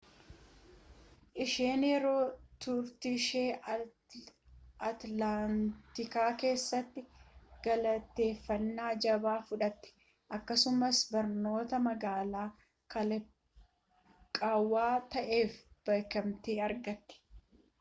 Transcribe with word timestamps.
isheen 1.43 1.83
yeroo 1.89 2.21
turtiishee 2.65 3.51
atilaantaa 4.87 6.23
keessaatti 6.45 7.03
galateeffannaa 7.69 8.89
jabaa 9.07 9.35
fudhatte 9.51 9.93
akkasumas 10.39 11.03
barnoota 11.13 11.83
magaalaa 11.91 12.49
kalaqaawaa 12.95 14.91
ta'eef 15.17 15.63
beekamtii 15.91 16.61
argatte 16.71 17.23